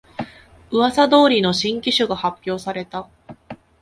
[0.71, 3.07] うわさ通りの新機種が発表された